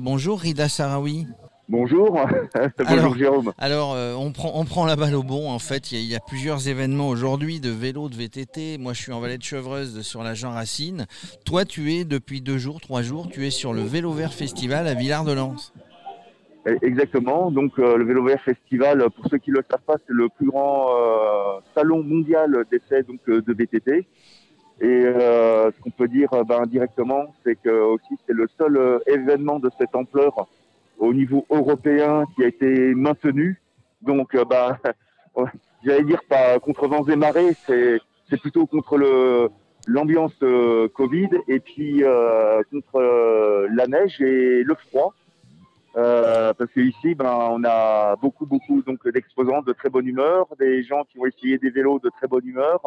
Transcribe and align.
Bonjour 0.00 0.40
Rida 0.40 0.68
Sarawi. 0.68 1.26
Bonjour, 1.68 2.18
bonjour 2.88 3.14
Jérôme. 3.14 3.52
Alors, 3.58 3.92
euh, 3.94 4.14
on, 4.14 4.32
prend, 4.32 4.52
on 4.54 4.64
prend 4.64 4.86
la 4.86 4.96
balle 4.96 5.14
au 5.14 5.22
bon. 5.22 5.50
En 5.50 5.58
fait, 5.58 5.92
il 5.92 6.00
y, 6.00 6.16
a 6.16 6.20
plusieurs 6.20 6.68
événements 6.68 7.08
aujourd'hui 7.08 7.60
de 7.60 7.68
vélo, 7.68 8.08
de 8.08 8.16
VTT. 8.16 8.78
Moi, 8.78 8.94
je 8.94 9.02
suis 9.02 9.12
en 9.12 9.20
vallée 9.20 9.36
de 9.36 9.42
Chevreuse 9.42 10.00
sur 10.00 10.22
la 10.22 10.32
Jean 10.32 10.52
Racine. 10.52 11.06
Toi, 11.44 11.66
tu 11.66 11.92
es 11.92 12.04
depuis 12.04 12.40
deux 12.40 12.56
jours, 12.56 12.80
trois 12.80 13.02
jours, 13.02 13.28
tu 13.28 13.46
es 13.46 13.50
sur 13.50 13.74
le 13.74 13.82
Vélo 13.82 14.10
Vert 14.12 14.32
Festival 14.32 14.88
à 14.88 14.94
Villard-de-Lans. 14.94 15.56
Eh, 16.66 16.78
exactement. 16.82 17.50
Donc, 17.50 17.78
euh, 17.78 17.98
le 17.98 18.04
Vélo 18.04 18.24
Vert 18.24 18.40
Festival, 18.42 19.04
pour 19.14 19.28
ceux 19.30 19.38
qui 19.38 19.50
ne 19.50 19.56
le 19.56 19.64
savent 19.70 19.84
pas, 19.86 19.96
c'est 19.98 20.14
le 20.14 20.30
plus 20.30 20.46
grand 20.46 20.88
euh, 20.96 21.60
salon 21.74 22.02
mondial 22.02 22.64
d'essais 22.72 23.02
donc 23.02 23.20
de 23.26 23.52
VTT. 23.52 24.06
Et 24.82 25.02
ce 25.02 25.80
qu'on 25.82 25.90
peut 25.90 26.08
dire 26.08 26.30
ben, 26.46 26.64
directement, 26.66 27.34
c'est 27.44 27.56
que 27.56 27.70
aussi 27.70 28.16
c'est 28.26 28.32
le 28.32 28.48
seul 28.56 29.00
événement 29.06 29.58
de 29.58 29.70
cette 29.78 29.94
ampleur 29.94 30.48
au 31.00 31.14
niveau 31.14 31.46
européen 31.50 32.24
qui 32.36 32.44
a 32.44 32.46
été 32.46 32.94
maintenu. 32.94 33.60
Donc, 34.02 34.34
euh, 34.34 34.44
bah, 34.48 34.78
j'allais 35.84 36.04
dire 36.04 36.22
pas 36.28 36.58
contre 36.60 36.86
vents 36.86 37.04
et 37.08 37.16
marées, 37.16 37.56
c'est 37.66 37.98
c'est 38.28 38.40
plutôt 38.40 38.66
contre 38.66 38.96
le 38.96 39.50
l'ambiance 39.88 40.34
euh, 40.42 40.88
Covid 40.88 41.30
et 41.48 41.58
puis 41.58 42.04
euh, 42.04 42.62
contre 42.70 43.66
la 43.72 43.86
neige 43.88 44.20
et 44.20 44.62
le 44.62 44.74
froid. 44.74 45.14
parce 45.94 46.70
que 46.72 46.80
ici, 46.80 47.14
ben, 47.14 47.34
on 47.50 47.64
a 47.64 48.14
beaucoup, 48.16 48.46
beaucoup 48.46 48.82
donc 48.82 49.08
d'exposants 49.08 49.62
de 49.62 49.72
très 49.72 49.88
bonne 49.88 50.06
humeur, 50.06 50.46
des 50.58 50.82
gens 50.84 51.04
qui 51.04 51.18
ont 51.18 51.26
essayé 51.26 51.58
des 51.58 51.70
vélos 51.70 51.98
de 51.98 52.10
très 52.10 52.28
bonne 52.28 52.46
humeur, 52.46 52.80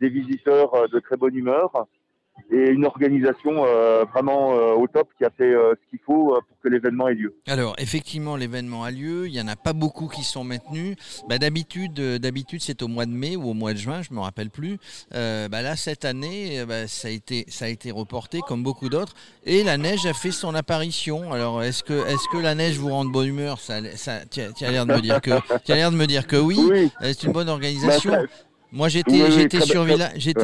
des 0.00 0.08
visiteurs 0.08 0.88
de 0.88 0.98
très 0.98 1.16
bonne 1.16 1.34
humeur 1.34 1.86
et 2.50 2.68
une 2.68 2.84
organisation 2.84 3.64
euh, 3.64 4.04
vraiment 4.04 4.54
euh, 4.54 4.74
au 4.74 4.86
top 4.86 5.08
qui 5.16 5.24
a 5.24 5.30
fait 5.30 5.54
euh, 5.54 5.74
ce 5.74 5.90
qu'il 5.90 6.00
faut 6.04 6.38
pour 6.46 6.60
que 6.62 6.68
l'événement 6.68 7.08
ait 7.08 7.14
lieu. 7.14 7.34
Alors 7.46 7.74
effectivement 7.78 8.36
l'événement 8.36 8.84
a 8.84 8.90
lieu, 8.90 9.26
il 9.26 9.34
y 9.34 9.40
en 9.40 9.48
a 9.48 9.56
pas 9.56 9.72
beaucoup 9.72 10.08
qui 10.08 10.22
sont 10.22 10.44
maintenus. 10.44 10.96
Bah, 11.28 11.38
d'habitude 11.38 11.94
d'habitude 11.94 12.60
c'est 12.60 12.82
au 12.82 12.88
mois 12.88 13.06
de 13.06 13.10
mai 13.10 13.36
ou 13.36 13.50
au 13.50 13.54
mois 13.54 13.72
de 13.72 13.78
juin, 13.78 14.02
je 14.02 14.12
me 14.12 14.20
rappelle 14.20 14.50
plus. 14.50 14.78
Bah, 15.10 15.62
là 15.62 15.76
cette 15.76 16.04
année 16.04 16.62
bah, 16.66 16.86
ça 16.88 17.08
a 17.08 17.10
été 17.10 17.44
ça 17.48 17.66
a 17.66 17.68
été 17.68 17.90
reporté 17.90 18.40
comme 18.46 18.62
beaucoup 18.62 18.88
d'autres 18.88 19.14
et 19.44 19.62
la 19.62 19.78
neige 19.78 20.06
a 20.06 20.12
fait 20.12 20.30
son 20.30 20.54
apparition. 20.54 21.32
Alors 21.32 21.62
est-ce 21.62 21.82
que 21.82 22.06
est-ce 22.06 22.28
que 22.30 22.38
la 22.42 22.54
neige 22.54 22.76
vous 22.76 22.90
rend 22.90 23.04
de 23.04 23.10
bonne 23.10 23.28
humeur? 23.28 23.60
Ça, 23.60 23.80
ça 23.96 24.20
tu 24.30 24.40
as, 24.40 24.70
l'air 24.70 24.84
de 24.84 24.92
me 24.92 25.00
dire 25.00 25.20
que 25.22 25.30
tu 25.64 25.72
as 25.72 25.76
l'air 25.76 25.90
de 25.90 25.96
me 25.96 26.06
dire 26.06 26.26
que 26.26 26.36
oui. 26.36 26.90
C'est 27.00 27.22
une 27.24 27.32
bonne 27.32 27.48
organisation. 27.48 28.12
Moi, 28.74 28.88
j'étais 28.88 29.60
sur, 29.60 29.84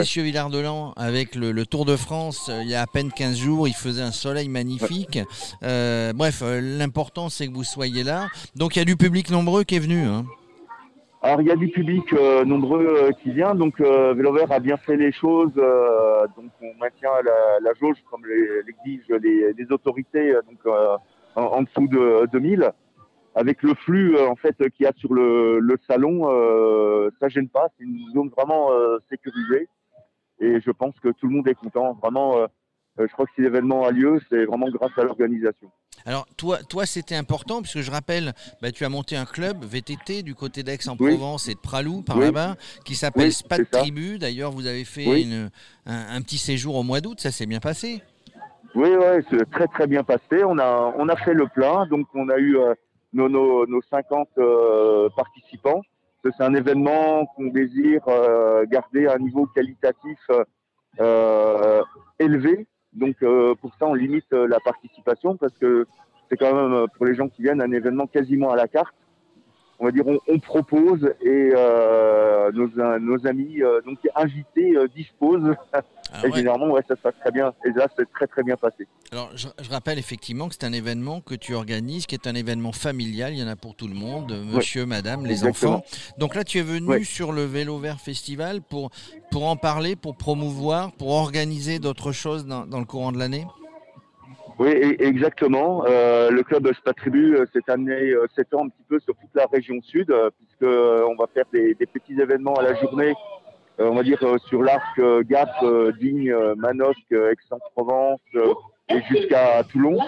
sur 0.04 0.22
Villard-de-Lans 0.22 0.92
avec 0.98 1.34
le, 1.34 1.64
Tour 1.64 1.86
de 1.86 1.96
France 1.96 2.50
euh, 2.50 2.60
il 2.62 2.68
y 2.68 2.74
a 2.74 2.82
à 2.82 2.86
peine 2.86 3.10
15 3.10 3.38
jours. 3.38 3.66
Il 3.66 3.72
faisait 3.72 4.02
un 4.02 4.12
soleil 4.12 4.50
magnifique. 4.50 5.18
Euh, 5.62 6.12
bref, 6.12 6.42
euh, 6.42 6.60
l'important, 6.60 7.30
c'est 7.30 7.46
que 7.48 7.54
vous 7.54 7.64
soyez 7.64 8.04
là. 8.04 8.26
Donc, 8.54 8.76
il 8.76 8.80
y 8.80 8.82
a 8.82 8.84
du 8.84 8.96
public 8.96 9.30
nombreux 9.30 9.64
qui 9.64 9.76
est 9.76 9.80
venu. 9.80 10.02
Hein. 10.02 10.26
Alors, 11.22 11.40
il 11.40 11.46
y 11.46 11.50
a 11.50 11.56
du 11.56 11.68
public 11.68 12.12
nombreux 12.44 13.12
qui 13.22 13.30
vient. 13.30 13.54
Donc, 13.54 13.80
Vélover 13.80 14.44
a 14.50 14.60
bien 14.60 14.76
fait 14.76 14.96
les 14.96 15.10
choses. 15.10 15.54
donc, 15.54 16.50
on 16.60 16.74
maintient 16.78 17.10
la, 17.24 17.72
jauge 17.80 17.96
comme 18.10 18.22
l'exigent 18.66 19.18
les, 19.22 19.54
les, 19.56 19.72
autorités 19.72 20.34
donc, 20.46 20.76
en, 21.34 21.42
en, 21.42 21.62
dessous 21.62 21.88
de 21.88 22.28
2000 22.30 22.72
avec 23.38 23.62
le 23.62 23.74
flux 23.74 24.16
euh, 24.16 24.28
en 24.28 24.34
fait 24.34 24.56
qu'il 24.56 24.84
y 24.84 24.86
a 24.86 24.92
sur 24.96 25.14
le, 25.14 25.60
le 25.60 25.76
salon, 25.86 26.28
euh, 26.28 27.08
ça 27.20 27.28
gêne 27.28 27.48
pas. 27.48 27.68
C'est 27.78 27.84
une 27.84 28.00
zone 28.12 28.30
vraiment 28.36 28.72
euh, 28.72 28.98
sécurisée 29.08 29.68
et 30.40 30.60
je 30.60 30.70
pense 30.72 30.94
que 31.00 31.08
tout 31.08 31.28
le 31.28 31.36
monde 31.36 31.48
est 31.48 31.54
content. 31.54 31.96
Vraiment, 32.02 32.46
je 32.98 33.06
crois 33.12 33.26
que 33.26 33.32
si 33.36 33.42
l'événement 33.42 33.86
a 33.86 33.90
lieu, 33.90 34.20
c'est 34.28 34.44
vraiment 34.44 34.68
grâce 34.70 34.90
à 34.96 35.04
l'organisation. 35.04 35.70
Alors 36.04 36.26
toi, 36.36 36.58
toi 36.68 36.86
c'était 36.86 37.16
important 37.16 37.60
puisque 37.60 37.80
je 37.80 37.90
rappelle, 37.90 38.32
bah, 38.62 38.70
tu 38.72 38.84
as 38.84 38.88
monté 38.88 39.16
un 39.16 39.24
club 39.24 39.64
VTT 39.64 40.22
du 40.22 40.34
côté 40.34 40.62
d'Aix-en-Provence 40.62 41.48
et 41.48 41.54
de 41.54 41.60
Pralou 41.60 42.02
par 42.02 42.18
là-bas 42.18 42.56
qui 42.84 42.94
s'appelle 42.94 43.32
Spat 43.32 43.68
Tribu. 43.70 44.18
D'ailleurs, 44.18 44.50
vous 44.50 44.66
avez 44.66 44.84
fait 44.84 45.22
une, 45.22 45.50
un, 45.86 46.16
un, 46.16 46.22
petit 46.22 46.38
séjour 46.38 46.76
au 46.76 46.82
mois 46.82 47.00
d'août. 47.00 47.20
Ça 47.20 47.30
s'est 47.30 47.46
bien 47.46 47.60
passé? 47.60 48.02
Oui, 48.74 48.90
ouais, 48.90 49.24
c'est 49.30 49.50
très 49.50 49.66
très 49.66 49.86
bien 49.86 50.04
passé. 50.04 50.44
On 50.44 50.58
a 50.58 50.94
on 50.96 51.08
a 51.08 51.16
fait 51.16 51.34
le 51.34 51.46
plein, 51.48 51.86
donc 51.86 52.06
on 52.14 52.28
a 52.28 52.38
eu 52.38 52.56
nos, 53.12 53.28
nos, 53.28 53.66
nos 53.66 53.82
50 53.82 54.28
euh, 54.38 55.08
participants. 55.16 55.82
C'est 56.24 56.44
un 56.44 56.54
événement 56.54 57.26
qu'on 57.26 57.46
désire 57.46 58.02
euh, 58.08 58.66
garder 58.66 59.06
à 59.06 59.14
un 59.14 59.18
niveau 59.18 59.46
qualitatif 59.46 60.18
euh, 61.00 61.82
élevé. 62.18 62.66
Donc 62.92 63.16
pour 63.60 63.74
ça, 63.74 63.86
on 63.86 63.94
limite 63.94 64.32
la 64.32 64.58
participation 64.60 65.36
parce 65.36 65.56
que 65.58 65.86
c'est 66.28 66.36
quand 66.36 66.54
même 66.54 66.86
pour 66.96 67.06
les 67.06 67.14
gens 67.14 67.28
qui 67.28 67.42
viennent 67.42 67.62
un 67.62 67.70
événement 67.70 68.06
quasiment 68.06 68.50
à 68.50 68.56
la 68.56 68.66
carte 68.66 68.94
on 69.78 69.84
va 69.84 69.92
dire, 69.92 70.04
on, 70.06 70.38
propose 70.40 71.04
et 71.20 71.52
euh, 71.54 72.50
nos, 72.52 72.68
nos, 72.98 73.26
amis 73.26 73.62
euh, 73.62 73.80
donc 73.82 73.98
invités 74.14 74.76
euh, 74.76 74.88
disposent. 74.94 75.54
Ah 75.72 75.82
et 76.26 76.32
généralement, 76.32 76.72
ouais, 76.72 76.82
ça 76.88 76.96
se 76.96 77.00
passe 77.00 77.14
très 77.20 77.30
bien. 77.30 77.52
Et 77.64 77.70
là, 77.70 77.86
c'est 77.96 78.10
très 78.10 78.26
très 78.26 78.42
bien 78.42 78.56
passé. 78.56 78.88
Alors, 79.12 79.30
je, 79.36 79.46
rappelle 79.70 79.98
effectivement 79.98 80.48
que 80.48 80.54
c'est 80.54 80.66
un 80.66 80.72
événement 80.72 81.20
que 81.20 81.34
tu 81.34 81.54
organises, 81.54 82.06
qui 82.06 82.16
est 82.16 82.26
un 82.26 82.34
événement 82.34 82.72
familial. 82.72 83.32
Il 83.32 83.38
y 83.38 83.42
en 83.42 83.48
a 83.48 83.56
pour 83.56 83.76
tout 83.76 83.86
le 83.86 83.94
monde, 83.94 84.34
monsieur, 84.52 84.84
madame, 84.84 85.26
les 85.26 85.44
enfants. 85.44 85.84
Donc 86.18 86.34
là, 86.34 86.42
tu 86.42 86.58
es 86.58 86.62
venu 86.62 87.04
sur 87.04 87.32
le 87.32 87.44
Vélo 87.44 87.78
Vert 87.78 88.00
Festival 88.00 88.62
pour, 88.62 88.90
pour 89.30 89.46
en 89.46 89.56
parler, 89.56 89.94
pour 89.94 90.16
promouvoir, 90.16 90.92
pour 90.92 91.10
organiser 91.10 91.78
d'autres 91.78 92.12
choses 92.12 92.46
dans, 92.46 92.66
dans 92.66 92.80
le 92.80 92.86
courant 92.86 93.12
de 93.12 93.18
l'année? 93.18 93.46
Oui, 94.58 94.96
exactement. 94.98 95.84
Euh, 95.86 96.30
le 96.30 96.42
club 96.42 96.72
Spatribu 96.72 97.36
euh, 97.36 97.46
cette 97.52 97.68
année 97.68 98.10
euh, 98.10 98.26
s'étend 98.34 98.64
un 98.64 98.68
petit 98.68 98.82
peu 98.88 98.98
sur 98.98 99.14
toute 99.14 99.30
la 99.34 99.46
région 99.46 99.80
sud, 99.82 100.10
euh, 100.10 100.30
puisque 100.36 100.68
on 100.68 101.14
va 101.14 101.26
faire 101.32 101.44
des, 101.52 101.74
des, 101.74 101.86
petits 101.86 102.20
événements 102.20 102.54
à 102.54 102.62
la 102.62 102.74
journée, 102.74 103.14
on 103.78 103.94
va 103.94 104.02
dire 104.02 104.18
sur 104.48 104.60
l'arc 104.64 105.00
Gap, 105.28 105.50
Digne, 106.00 106.34
Manosque, 106.56 107.12
Aix-en-Provence 107.12 108.18
et 108.88 109.00
jusqu'à 109.02 109.62
Toulon, 109.70 109.98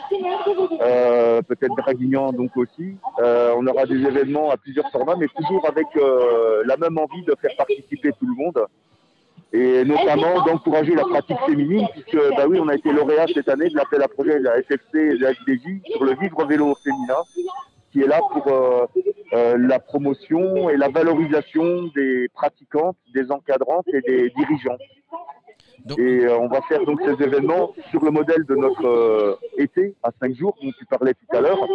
peut-être 0.81 1.77
Draguignan 1.77 2.33
donc 2.33 2.57
aussi. 2.57 2.97
on 3.19 3.65
aura 3.69 3.87
des 3.87 4.03
événements 4.03 4.51
à 4.51 4.57
plusieurs 4.57 4.91
formats, 4.91 5.15
mais 5.17 5.29
toujours 5.29 5.65
avec 5.69 5.87
la 5.95 6.77
même 6.79 6.99
envie 6.99 7.23
de 7.23 7.35
faire 7.41 7.55
participer 7.57 8.11
tout 8.19 8.27
le 8.27 8.35
monde 8.35 8.67
et 9.53 9.85
notamment 9.85 10.45
d'encourager 10.45 10.95
la 10.95 11.03
pratique 11.03 11.39
féminine, 11.47 11.87
puisque 11.93 12.17
bah 12.37 12.47
oui, 12.49 12.59
on 12.61 12.69
a 12.69 12.75
été 12.77 12.93
lauréat 12.93 13.27
cette 13.35 13.49
année 13.49 13.69
de 13.69 13.77
l'appel 13.77 14.03
à 14.03 14.09
projet 14.09 14.39
de 14.39 14.45
la 14.45 14.63
FFC 14.63 14.95
et 14.95 15.19
de 15.19 15.23
la 15.23 15.35
FDJ 15.35 15.83
sur 15.91 16.05
le 16.05 16.15
vivre 16.15 16.45
vélo 16.47 16.75
féminin, 16.85 17.23
qui 17.91 18.03
est 18.03 18.07
là 18.07 18.21
pour 18.31 18.47
euh, 18.47 18.87
euh, 19.33 19.57
la 19.59 19.81
promotion 19.81 20.71
et 20.71 20.77
la 20.77 20.89
valorisation 20.89 21.89
des 21.97 22.29
pratiquantes, 22.33 22.97
des 23.13 23.33
encadrantes 23.33 23.89
et 23.93 24.01
des 24.03 24.31
dirigeantes. 24.31 24.81
Et 25.99 26.27
euh, 26.27 26.39
on 26.39 26.47
va 26.47 26.61
faire 26.63 26.85
donc 26.85 27.01
ces 27.03 27.25
événements 27.25 27.73
sur 27.91 28.05
le 28.05 28.13
modèle 28.13 28.45
de 28.45 28.55
notre 28.55 29.39
été 29.59 29.97
à 30.05 30.11
5 30.21 30.37
jours 30.37 30.57
dont 30.63 30.71
tu 30.79 30.85
parlais 30.87 31.15
tout 31.15 31.37
à 31.37 31.41
l'heure. 31.41 31.67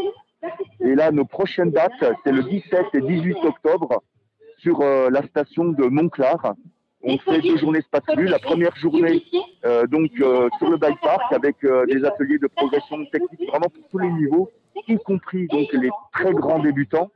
Et 0.79 0.95
là, 0.95 1.11
nos 1.11 1.25
prochaines 1.25 1.71
dates, 1.71 1.91
c'est 2.23 2.31
le 2.31 2.43
17 2.43 2.85
et 2.93 3.01
18 3.01 3.37
octobre 3.43 4.01
sur 4.59 4.79
la 4.79 5.21
station 5.23 5.65
de 5.65 5.85
Montclar, 5.85 6.55
on 7.05 7.17
fait 7.19 7.39
deux 7.39 7.57
journées 7.57 7.81
Spatulu. 7.81 8.25
La 8.25 8.39
première 8.39 8.75
journée, 8.75 9.23
euh, 9.65 9.85
donc 9.85 10.11
euh, 10.19 10.49
sur 10.57 10.69
le 10.69 10.77
bike 10.77 10.99
park, 11.01 11.31
avec 11.31 11.63
euh, 11.63 11.85
des 11.85 12.03
ateliers 12.03 12.39
de 12.39 12.47
progression 12.47 13.05
technique 13.05 13.47
vraiment 13.47 13.69
pour 13.69 13.87
tous 13.91 13.99
les 13.99 14.09
niveaux, 14.09 14.49
y 14.87 14.97
compris 14.97 15.47
donc 15.47 15.71
les 15.71 15.89
très 16.13 16.33
grands 16.33 16.59
débutants. 16.59 17.11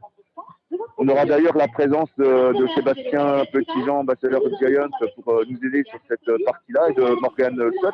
On 1.00 1.08
aura 1.08 1.26
d'ailleurs 1.26 1.58
la 1.58 1.68
présence 1.68 2.10
de, 2.18 2.54
de 2.54 2.68
Sébastien 2.76 3.44
Petitjean, 3.52 4.02
ambassadeur 4.02 4.42
de 4.42 4.52
Giant, 4.62 4.90
pour 5.16 5.42
nous 5.50 5.58
aider 5.66 5.84
sur 5.90 6.00
cette 6.08 6.44
partie-là, 6.46 6.90
et 6.90 6.94
de 6.94 7.20
Morgan 7.20 7.56
Such, 7.82 7.94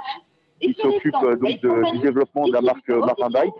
qui 0.59 0.73
s'occupe 0.81 1.13
donc 1.13 1.61
de, 1.61 1.91
du 1.93 1.99
développement 1.99 2.47
de 2.47 2.51
la 2.51 2.61
marque 2.61 2.89
Marin 2.89 3.29
Bike. 3.29 3.53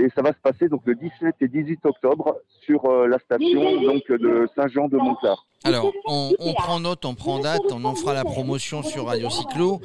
Et 0.00 0.08
ça 0.14 0.22
va 0.22 0.32
se 0.32 0.38
passer 0.38 0.68
donc 0.68 0.82
le 0.84 0.94
17 0.94 1.34
et 1.40 1.48
18 1.48 1.84
octobre 1.86 2.36
sur 2.60 2.88
la 3.08 3.18
station 3.18 3.82
donc 3.82 4.06
de 4.08 4.48
Saint-Jean 4.54 4.86
de 4.86 4.96
Montclar. 4.96 5.44
Alors, 5.64 5.92
on, 6.06 6.54
prend 6.54 6.78
note, 6.78 7.04
on 7.04 7.14
prend 7.16 7.40
date, 7.40 7.62
on 7.72 7.84
en 7.84 7.96
fera 7.96 8.14
la 8.14 8.24
promotion 8.24 8.84
sur 8.84 9.06
Radio 9.06 9.28
Cyclo. 9.28 9.80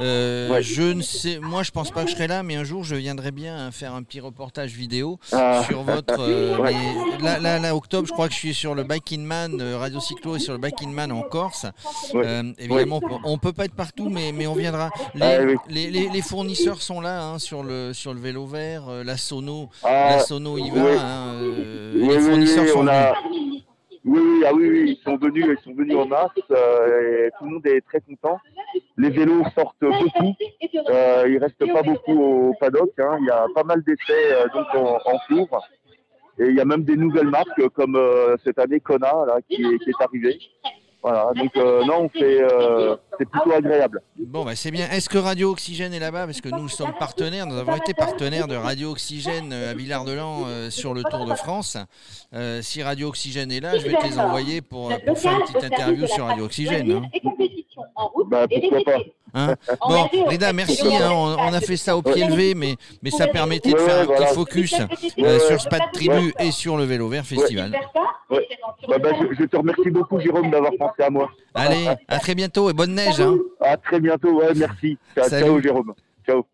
Euh, 0.00 0.58
je 0.62 0.82
ne 0.82 1.00
sais, 1.00 1.38
moi, 1.38 1.62
je 1.62 1.70
pense 1.70 1.92
pas 1.92 2.02
que 2.02 2.10
je 2.10 2.14
serai 2.16 2.26
là, 2.26 2.42
mais 2.42 2.56
un 2.56 2.64
jour, 2.64 2.82
je 2.82 2.96
viendrai 2.96 3.30
bien 3.30 3.70
faire 3.70 3.94
un 3.94 4.02
petit 4.02 4.18
reportage 4.18 4.72
vidéo 4.72 5.20
ah. 5.30 5.62
sur 5.68 5.82
votre. 5.82 6.16
Euh, 6.18 6.58
là, 7.20 7.38
là, 7.38 7.60
là, 7.60 7.76
octobre, 7.76 8.08
je 8.08 8.12
crois 8.12 8.26
que 8.26 8.34
je 8.34 8.38
suis 8.38 8.54
sur 8.54 8.74
le 8.74 8.82
Bike 8.82 9.12
in 9.12 9.20
Man, 9.20 9.60
euh, 9.60 9.78
Radio 9.78 10.00
Cyclo 10.00 10.34
et 10.34 10.40
sur 10.40 10.54
le 10.54 10.58
Bike 10.58 10.82
in 10.82 10.90
Man 10.90 11.12
en 11.12 11.22
Corse. 11.22 11.66
évidemment, 12.58 13.00
on 13.24 13.38
peut 13.38 13.52
pas 13.52 13.66
être 13.66 13.76
partout, 13.76 14.08
mais, 14.08 14.32
mais 14.32 14.48
on 14.48 14.54
viendra. 14.54 14.90
Les, 15.14 15.22
ah, 15.22 15.38
les, 15.68 15.90
les, 16.08 16.22
fournisseurs 16.22 16.82
sont 16.82 17.00
là 17.00 17.22
hein, 17.22 17.38
sur 17.38 17.62
le 17.62 17.92
sur 17.92 18.12
le 18.12 18.20
vélo 18.20 18.46
vert, 18.46 18.88
la 19.04 19.16
Sono, 19.16 19.70
la 19.84 20.18
Sono 20.18 20.58
y 20.58 20.68
va. 20.70 21.00
Hein, 21.00 21.40
les 21.94 22.18
fournisseurs 22.18 22.66
sont 22.68 22.82
là. 22.82 23.14
Oui, 24.04 24.42
ah 24.44 24.52
oui, 24.52 24.68
oui, 24.68 24.98
ils 24.98 25.04
sont 25.04 25.16
venus, 25.16 25.46
ils 25.48 25.62
sont 25.62 25.74
venus 25.74 25.96
en 25.96 26.06
masse 26.06 26.30
euh, 26.50 27.26
et 27.26 27.30
tout 27.38 27.44
le 27.44 27.50
monde 27.52 27.66
est 27.66 27.80
très 27.82 28.00
content. 28.00 28.40
les 28.98 29.10
vélos 29.10 29.44
sortent 29.54 29.76
beaucoup. 29.80 30.34
Euh, 30.88 31.26
il 31.28 31.38
reste 31.38 31.72
pas 31.72 31.82
beaucoup 31.82 32.20
au 32.20 32.54
paddock. 32.58 32.90
Hein. 32.98 33.18
Il 33.20 33.26
y 33.26 33.30
a 33.30 33.46
pas 33.54 33.62
mal 33.62 33.82
d'essais 33.84 34.32
euh, 34.32 34.46
donc 34.52 34.66
en, 34.74 34.98
en, 35.04 35.18
cours. 35.28 35.64
Et 36.38 36.46
il 36.46 36.56
y 36.56 36.60
a 36.60 36.64
même 36.64 36.82
des 36.82 36.96
nouvelles 36.96 37.28
marques 37.28 37.68
comme 37.74 37.94
euh, 37.94 38.36
cette 38.42 38.58
année 38.58 38.80
Kona 38.80 39.12
là, 39.26 39.36
qui, 39.48 39.56
qui 39.56 39.90
est 39.90 40.02
arrivée. 40.02 40.38
Voilà, 41.02 41.32
donc 41.34 41.50
euh, 41.56 41.84
non, 41.84 42.08
c'est 42.14 42.40
euh, 42.40 42.96
plutôt 43.16 43.52
agréable. 43.52 44.00
Bon, 44.16 44.44
bah, 44.44 44.54
c'est 44.54 44.70
bien. 44.70 44.88
Est-ce 44.88 45.08
que 45.08 45.18
Radio 45.18 45.50
Oxygène 45.50 45.92
est 45.92 45.98
là-bas? 45.98 46.26
Parce 46.26 46.40
que 46.40 46.48
nous 46.48 46.68
sommes 46.68 46.92
partenaires, 46.96 47.46
nous 47.46 47.56
avons 47.56 47.74
été 47.74 47.92
partenaires 47.92 48.46
de 48.46 48.54
Radio 48.54 48.92
Oxygène 48.92 49.52
à 49.52 49.74
Villard-de-Lans 49.74 50.44
euh, 50.46 50.70
sur 50.70 50.94
le 50.94 51.02
Tour 51.02 51.26
de 51.26 51.34
France. 51.34 51.76
Euh, 52.34 52.62
si 52.62 52.84
Radio 52.84 53.08
Oxygène 53.08 53.50
est 53.50 53.58
là, 53.58 53.78
je 53.78 53.88
vais 53.88 53.94
te 53.94 54.06
les 54.06 54.18
envoyer 54.20 54.60
pour, 54.60 54.92
pour 55.04 55.18
faire 55.18 55.32
une 55.32 55.42
petite 55.42 55.64
interview 55.64 56.06
sur 56.06 56.26
Radio 56.26 56.44
Oxygène. 56.44 56.92
Hein. 56.92 57.02
Bah, 58.28 58.46
pourquoi 58.48 58.84
pas 58.84 58.98
Hein 59.34 59.54
bon, 59.88 60.08
Reda, 60.26 60.52
merci. 60.52 60.86
Hein, 60.94 61.10
on, 61.10 61.36
on, 61.38 61.52
a 61.52 61.60
fait 61.60 61.76
ça 61.76 61.96
au 61.96 62.02
pied 62.02 62.26
levé, 62.26 62.54
mais, 62.54 62.76
mais 63.02 63.10
ça 63.10 63.26
permettait 63.26 63.72
de 63.72 63.78
faire 63.78 64.00
un 64.02 64.06
petit 64.06 64.34
focus 64.34 64.74
euh, 65.18 65.38
sur 65.40 65.60
Spat 65.60 65.82
Tribu 65.92 66.34
et 66.38 66.50
sur 66.50 66.76
le 66.76 66.84
Vélo 66.84 67.08
Vert 67.08 67.24
Festival. 67.24 67.72
Ouais. 68.30 68.48
Bah, 68.88 68.98
bah, 68.98 69.10
je, 69.20 69.36
je, 69.36 69.44
te 69.44 69.56
remercie 69.56 69.90
beaucoup, 69.90 70.18
Jérôme, 70.20 70.50
d'avoir 70.50 70.72
pensé 70.78 71.02
à 71.02 71.10
moi. 71.10 71.30
Allez, 71.54 71.88
à 72.08 72.18
très 72.18 72.34
bientôt 72.34 72.70
et 72.70 72.72
bonne 72.72 72.94
neige. 72.94 73.20
Hein. 73.20 73.36
À 73.60 73.76
très 73.76 74.00
bientôt, 74.00 74.40
ouais, 74.40 74.52
merci. 74.54 74.98
Ciao, 75.14 75.28
ciao 75.28 75.60
Jérôme. 75.60 75.94
Ciao. 76.26 76.44